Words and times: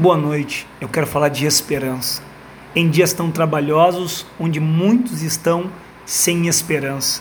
Boa 0.00 0.16
noite. 0.16 0.66
Eu 0.80 0.88
quero 0.88 1.06
falar 1.06 1.28
de 1.28 1.44
esperança. 1.44 2.22
Em 2.74 2.88
dias 2.88 3.12
tão 3.12 3.30
trabalhosos, 3.30 4.24
onde 4.38 4.58
muitos 4.58 5.20
estão 5.20 5.70
sem 6.06 6.48
esperança. 6.48 7.20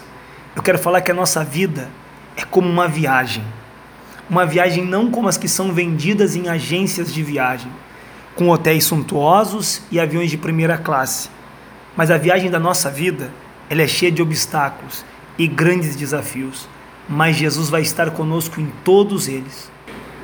Eu 0.56 0.64
quero 0.64 0.80
falar 0.80 1.02
que 1.02 1.12
a 1.12 1.14
nossa 1.14 1.44
vida 1.44 1.90
é 2.38 2.46
como 2.46 2.70
uma 2.70 2.88
viagem. 2.88 3.44
Uma 4.30 4.46
viagem 4.46 4.86
não 4.86 5.12
como 5.12 5.28
as 5.28 5.36
que 5.36 5.50
são 5.50 5.74
vendidas 5.74 6.38
em 6.38 6.48
agências 6.48 7.14
de 7.14 7.22
viagem, 7.22 7.70
com 8.34 8.48
hotéis 8.48 8.86
suntuosos 8.86 9.82
e 9.92 10.00
aviões 10.00 10.32
de 10.32 10.38
primeira 10.38 10.78
classe. 10.78 11.30
Mas 11.98 12.10
a 12.10 12.18
viagem 12.18 12.50
da 12.50 12.62
nossa 12.62 12.90
vida, 12.90 13.30
ela 13.70 13.82
é 13.82 13.88
cheia 13.90 14.10
de 14.10 14.22
obstáculos 14.22 15.04
e 15.38 15.48
grandes 15.48 15.98
desafios. 15.98 16.66
Mas 17.10 17.36
Jesus 17.36 17.70
vai 17.70 17.82
estar 17.82 18.10
conosco 18.12 18.62
em 18.62 18.72
todos 18.86 19.28
eles. 19.28 19.70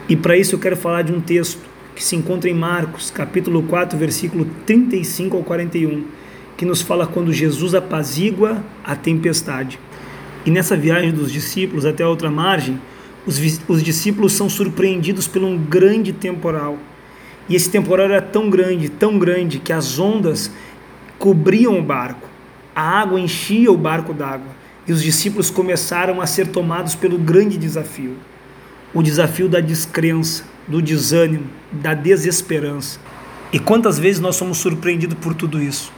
E 0.07 0.15
para 0.15 0.37
isso 0.37 0.55
eu 0.55 0.59
quero 0.59 0.77
falar 0.77 1.01
de 1.01 1.11
um 1.11 1.19
texto 1.19 1.74
que 1.95 2.03
se 2.03 2.15
encontra 2.15 2.49
em 2.49 2.53
Marcos, 2.53 3.09
capítulo 3.09 3.63
4, 3.63 3.97
versículo 3.97 4.45
35 4.65 5.37
ao 5.37 5.43
41, 5.43 6.03
que 6.57 6.65
nos 6.65 6.81
fala 6.81 7.07
quando 7.07 7.31
Jesus 7.31 7.73
apazigua 7.73 8.61
a 8.83 8.97
tempestade. 8.97 9.79
E 10.45 10.51
nessa 10.51 10.75
viagem 10.75 11.13
dos 11.13 11.31
discípulos 11.31 11.85
até 11.85 12.03
a 12.03 12.09
outra 12.09 12.29
margem, 12.29 12.79
os, 13.25 13.39
os 13.67 13.81
discípulos 13.81 14.33
são 14.33 14.49
surpreendidos 14.49 15.25
por 15.25 15.41
um 15.41 15.57
grande 15.57 16.11
temporal. 16.11 16.77
E 17.47 17.55
esse 17.55 17.69
temporal 17.69 18.07
era 18.07 18.21
tão 18.21 18.49
grande, 18.49 18.89
tão 18.89 19.17
grande, 19.17 19.59
que 19.59 19.71
as 19.71 19.97
ondas 19.97 20.51
cobriam 21.17 21.79
o 21.79 21.81
barco. 21.81 22.27
A 22.75 22.99
água 22.99 23.19
enchia 23.19 23.71
o 23.71 23.77
barco 23.77 24.13
d'água. 24.13 24.51
E 24.85 24.91
os 24.91 25.01
discípulos 25.01 25.49
começaram 25.49 26.19
a 26.19 26.27
ser 26.27 26.47
tomados 26.47 26.93
pelo 26.93 27.17
grande 27.17 27.57
desafio 27.57 28.17
o 28.95 29.03
desafio 29.03 29.49
da 29.49 29.59
descrença, 29.59 30.45
do 30.65 30.81
desânimo, 30.81 31.47
da 31.69 31.93
desesperança. 31.93 32.97
E 33.51 33.59
quantas 33.59 33.99
vezes 33.99 34.21
nós 34.21 34.37
somos 34.37 34.57
surpreendidos 34.57 35.17
por 35.19 35.35
tudo 35.35 35.61
isso? 35.61 35.91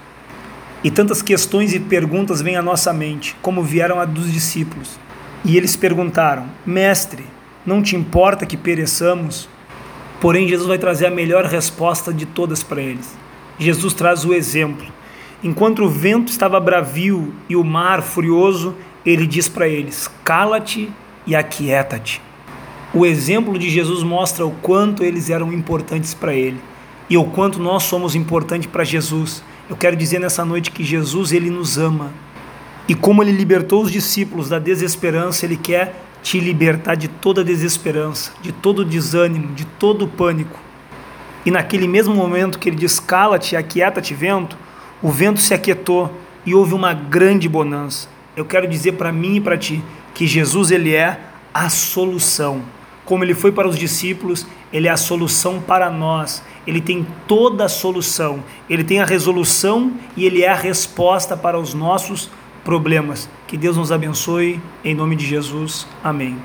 E 0.84 0.90
tantas 0.90 1.22
questões 1.22 1.74
e 1.74 1.80
perguntas 1.80 2.42
vêm 2.42 2.56
à 2.56 2.62
nossa 2.62 2.92
mente, 2.92 3.36
como 3.40 3.62
vieram 3.62 4.00
a 4.00 4.06
dos 4.06 4.34
discípulos. 4.34 5.00
E 5.46 5.56
eles 5.56 5.76
perguntaram: 5.76 6.48
Mestre, 6.66 7.24
não 7.64 7.84
te 7.84 7.96
importa 7.96 8.48
que 8.48 8.58
pereçamos? 8.58 9.48
Porém, 10.20 10.48
Jesus 10.48 10.68
vai 10.68 10.80
trazer 10.80 11.06
a 11.06 11.12
melhor 11.12 11.46
resposta 11.46 12.12
de 12.12 12.26
todas 12.26 12.64
para 12.64 12.82
eles. 12.82 13.16
Jesus 13.60 13.94
traz 13.94 14.26
o 14.26 14.34
exemplo. 14.34 14.88
Enquanto 15.44 15.84
o 15.84 15.90
vento 15.90 16.32
estava 16.32 16.60
bravio 16.60 17.32
e 17.48 17.56
o 17.56 17.64
mar 17.64 18.02
furioso, 18.02 18.76
ele 19.06 19.28
diz 19.28 19.48
para 19.48 19.68
eles: 19.68 20.10
Cala-te 20.24 20.90
e 21.28 21.36
aquieta-te. 21.36 22.27
O 22.94 23.06
exemplo 23.06 23.60
de 23.60 23.70
Jesus 23.70 24.02
mostra 24.02 24.46
o 24.46 24.52
quanto 24.52 25.04
eles 25.04 25.30
eram 25.30 25.52
importantes 25.52 26.14
para 26.14 26.34
ele 26.34 26.60
e 27.10 27.18
o 27.18 27.26
quanto 27.26 27.60
nós 27.60 27.84
somos 27.84 28.16
importantes 28.16 28.68
para 28.68 28.84
Jesus. 28.84 29.44
Eu 29.70 29.76
quero 29.76 29.96
dizer 29.96 30.20
nessa 30.20 30.46
noite 30.46 30.72
que 30.72 30.84
Jesus 30.84 31.34
ele 31.34 31.50
nos 31.50 31.78
ama. 31.78 32.12
E 32.88 32.96
como 32.96 33.22
ele 33.22 33.34
libertou 33.34 33.84
os 33.84 33.92
discípulos 33.92 34.48
da 34.48 34.58
desesperança, 34.58 35.46
ele 35.46 35.58
quer 35.58 36.02
te 36.24 36.40
libertar 36.40 36.96
de 36.96 37.10
toda 37.10 37.44
desesperança, 37.44 38.32
de 38.42 38.54
todo 38.54 38.86
desânimo, 38.86 39.54
de 39.54 39.66
todo 39.66 40.08
pânico. 40.08 40.58
E 41.46 41.52
naquele 41.52 41.88
mesmo 41.88 42.16
momento 42.16 42.58
que 42.58 42.70
ele 42.70 42.78
diz: 42.78 43.00
"Cala-te, 43.00 43.58
aquieta-te, 43.58 44.14
vento", 44.14 44.58
o 45.02 45.12
vento 45.12 45.42
se 45.42 45.54
aquietou 45.54 46.12
e 46.46 46.56
houve 46.56 46.74
uma 46.74 46.94
grande 46.94 47.50
bonança. 47.50 48.08
Eu 48.36 48.46
quero 48.46 48.68
dizer 48.68 48.94
para 48.94 49.12
mim 49.12 49.36
e 49.36 49.42
para 49.42 49.58
ti 49.58 49.84
que 50.14 50.26
Jesus 50.26 50.72
ele 50.72 50.96
é 50.96 51.20
a 51.66 51.70
solução 51.70 52.64
como 53.08 53.24
ele 53.24 53.34
foi 53.34 53.54
para 53.54 53.68
os 53.68 53.78
discípulos, 53.78 54.46
ele 54.72 54.90
é 54.90 54.92
a 54.92 54.98
solução 54.98 55.62
para 55.62 55.90
nós. 55.90 56.44
Ele 56.68 56.82
tem 56.82 57.08
toda 57.26 57.64
a 57.64 57.70
solução, 57.70 58.44
ele 58.70 58.84
tem 58.84 59.00
a 59.00 59.06
resolução 59.06 59.94
e 60.18 60.26
ele 60.26 60.44
é 60.44 60.50
a 60.50 60.56
resposta 60.56 61.38
para 61.38 61.58
os 61.58 61.74
nossos 61.74 62.30
problemas. 62.66 63.30
Que 63.48 63.56
Deus 63.56 63.78
nos 63.78 63.94
abençoe, 63.94 64.60
em 64.84 64.94
nome 64.94 65.16
de 65.16 65.26
Jesus. 65.26 65.88
Amém. 66.04 66.38